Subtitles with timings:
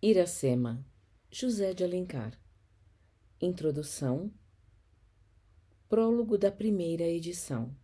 [0.00, 0.86] Iracema,
[1.28, 2.40] José de Alencar.
[3.40, 4.30] Introdução.
[5.88, 7.74] Prólogo da primeira edição.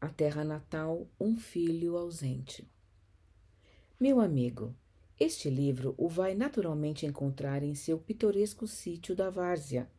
[0.00, 2.70] A terra natal, um filho ausente.
[3.98, 4.76] Meu amigo,
[5.18, 9.90] este livro o vai naturalmente encontrar em seu pitoresco sítio da Várzea,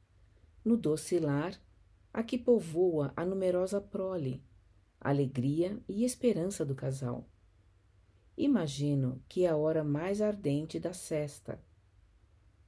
[0.64, 1.62] no doce lar
[2.14, 4.42] a que povoa a numerosa prole,
[5.02, 7.30] alegria e esperança do casal
[8.42, 11.62] Imagino que é a hora mais ardente da sesta.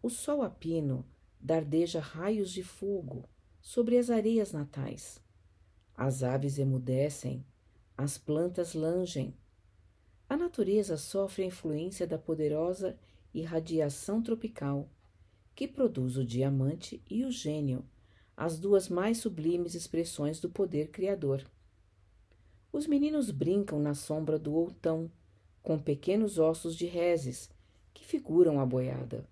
[0.04, 1.06] O sol a pino
[1.40, 3.24] dardeja raios de fogo
[3.62, 5.22] sobre as areias natais.
[5.96, 7.46] As aves emudecem,
[7.98, 9.34] as plantas langem.
[10.28, 13.00] A natureza sofre a influência da poderosa
[13.34, 14.90] irradiação tropical,
[15.56, 17.86] que produz o diamante e o gênio,
[18.36, 21.50] as duas mais sublimes expressões do poder criador.
[22.74, 25.10] Os meninos brincam na sombra do outão,
[25.62, 27.50] com pequenos ossos de reses
[27.94, 29.26] que figuram a boiada.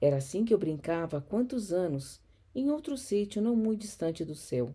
[0.00, 2.20] Era assim que eu brincava há quantos anos,
[2.54, 4.74] em outro sítio não muito distante do seu.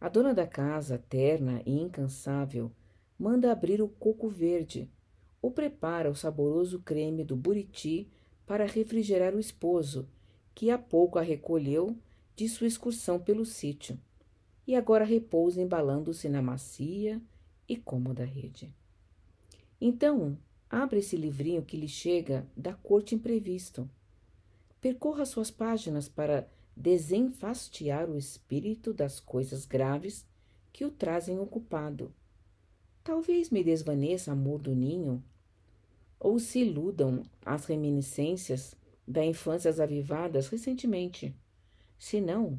[0.00, 2.70] A dona da casa, terna e incansável,
[3.18, 4.90] manda abrir o coco verde
[5.40, 8.08] ou prepara o saboroso creme do buriti
[8.46, 10.08] para refrigerar o esposo,
[10.54, 11.96] que há pouco a recolheu
[12.34, 13.98] de sua excursão pelo sítio
[14.66, 17.20] e agora repousa embalando-se na macia
[17.68, 18.74] e cômoda rede.
[19.86, 20.38] Então,
[20.70, 23.86] abra esse livrinho que lhe chega da corte imprevisto.
[24.80, 30.26] Percorra suas páginas para desenfastiar o espírito das coisas graves
[30.72, 32.10] que o trazem ocupado.
[33.04, 35.22] Talvez me desvaneça amor do ninho,
[36.18, 38.74] ou se iludam as reminiscências
[39.06, 41.36] da infância avivadas recentemente.
[41.98, 42.58] Se não,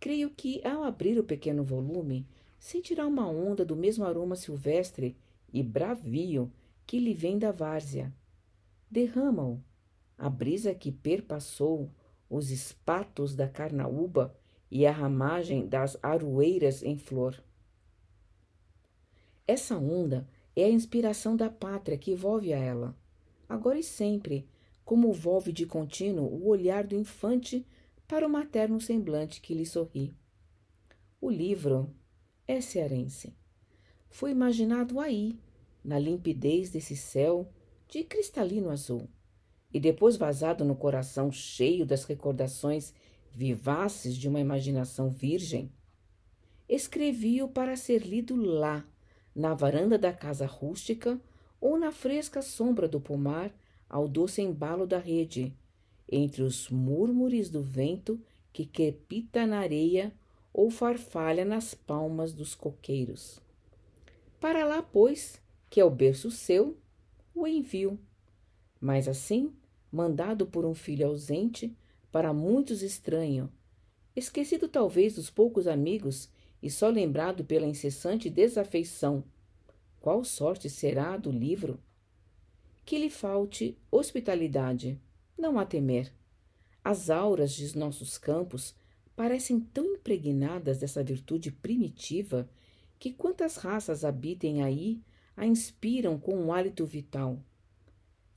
[0.00, 2.26] creio que ao abrir o pequeno volume,
[2.58, 5.14] sentirá uma onda do mesmo aroma silvestre
[5.52, 6.52] e bravio
[6.86, 8.12] que lhe vem da várzea.
[8.90, 9.62] Derrama-o,
[10.16, 11.90] a brisa que perpassou
[12.28, 14.34] os espatos da carnaúba
[14.70, 17.42] e a ramagem das aroeiras em flor.
[19.46, 22.96] Essa onda é a inspiração da pátria que volve a ela,
[23.48, 24.46] agora e sempre,
[24.84, 27.66] como volve de contínuo o olhar do infante
[28.06, 30.14] para o materno semblante que lhe sorri.
[31.20, 31.94] O livro
[32.46, 33.37] é cearense
[34.10, 35.38] foi imaginado aí,
[35.84, 37.48] na limpidez desse céu
[37.88, 39.08] de cristalino azul,
[39.72, 42.94] e depois vazado no coração cheio das recordações
[43.32, 45.70] vivaces de uma imaginação virgem.
[46.68, 48.84] Escrevi-o para ser lido lá,
[49.34, 51.20] na varanda da casa rústica
[51.60, 53.54] ou na fresca sombra do pomar,
[53.88, 55.54] ao doce embalo da rede,
[56.10, 58.20] entre os murmures do vento
[58.52, 60.12] que crepita na areia
[60.52, 63.40] ou farfalha nas palmas dos coqueiros.
[64.40, 66.78] Para lá, pois, que é o berço seu,
[67.34, 67.98] o envio.
[68.80, 69.52] Mas assim,
[69.90, 71.76] mandado por um filho ausente,
[72.10, 73.52] para muitos estranho,
[74.14, 76.28] esquecido talvez dos poucos amigos
[76.62, 79.24] e só lembrado pela incessante desafeição,
[80.00, 81.80] qual sorte será do livro?
[82.84, 85.00] Que lhe falte hospitalidade,
[85.36, 86.12] não há temer.
[86.82, 88.74] As auras de nossos campos
[89.14, 92.48] parecem tão impregnadas dessa virtude primitiva
[92.98, 95.00] que quantas raças habitem aí
[95.36, 97.38] a inspiram com um hálito vital.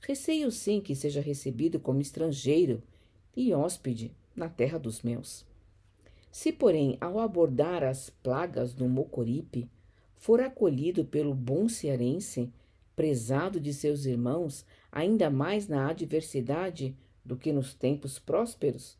[0.00, 2.82] Receio sim que seja recebido como estrangeiro
[3.36, 5.44] e hóspede na terra dos meus.
[6.30, 9.68] Se, porém, ao abordar as plagas do Mocoripe,
[10.16, 12.50] for acolhido pelo bom cearense,
[12.94, 18.96] prezado de seus irmãos, ainda mais na adversidade do que nos tempos prósperos,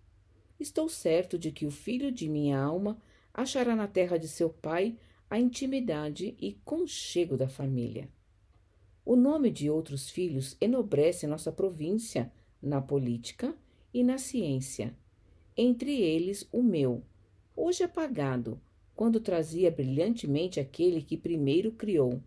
[0.58, 3.00] estou certo de que o filho de minha alma
[3.32, 4.96] achará na terra de seu pai
[5.32, 8.06] a intimidade e conchego da família.
[9.02, 13.56] O nome de outros filhos enobrece nossa província na política
[13.94, 14.94] e na ciência,
[15.56, 17.02] entre eles o meu,
[17.56, 18.60] hoje apagado,
[18.94, 22.22] quando trazia brilhantemente aquele que primeiro criou.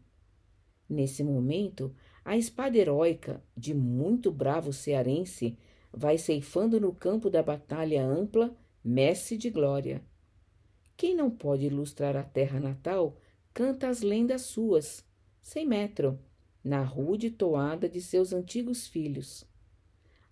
[0.89, 5.55] Nesse momento, a espada heróica de muito bravo cearense
[5.93, 10.01] vai ceifando no campo da batalha ampla messe de glória.
[10.97, 13.17] Quem não pode ilustrar a terra natal
[13.53, 15.05] canta as lendas suas,
[15.41, 16.19] sem metro,
[16.63, 19.45] na rude toada de seus antigos filhos.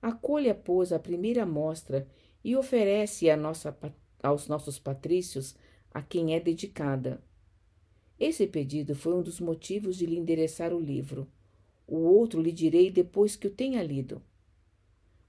[0.01, 2.07] Acolha, pois, a primeira mostra
[2.43, 3.77] e oferece a nossa,
[4.21, 5.55] aos nossos patrícios
[5.93, 7.21] a quem é dedicada.
[8.19, 11.27] Esse pedido foi um dos motivos de lhe endereçar o livro.
[11.85, 14.21] O outro lhe direi depois que o tenha lido.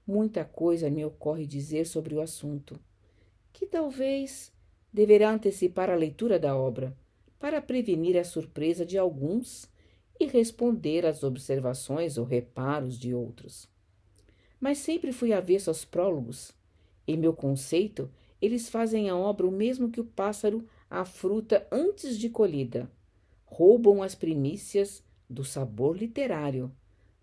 [0.07, 2.79] Muita coisa me ocorre dizer sobre o assunto,
[3.51, 4.54] que talvez
[4.95, 6.95] deverá antecipar a leitura da obra,
[7.37, 9.69] para prevenir a surpresa de alguns
[10.17, 13.67] e responder às observações ou reparos de outros.
[14.57, 16.53] mas sempre fui avesso aos prólogos.
[17.05, 18.09] Em meu conceito,
[18.41, 22.89] eles fazem a obra o mesmo que o pássaro a fruta antes de colhida.
[23.45, 26.71] Roubam as primícias do sabor literário.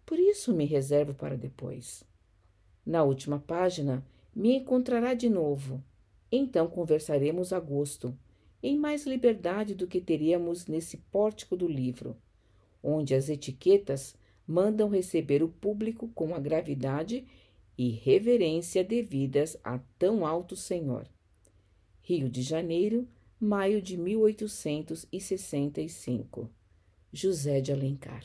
[0.04, 2.04] Por isso me reservo para depois.
[2.84, 4.04] Na última página,
[4.34, 5.82] me encontrará de novo.
[6.34, 8.18] Então conversaremos a gosto,
[8.62, 12.16] em mais liberdade do que teríamos nesse pórtico do livro,
[12.82, 17.26] onde as etiquetas mandam receber o público com a gravidade
[17.76, 21.06] e reverência devidas a tão alto senhor.
[22.00, 23.06] Rio de Janeiro,
[23.38, 26.48] maio de 1865.
[27.12, 28.24] José de Alencar.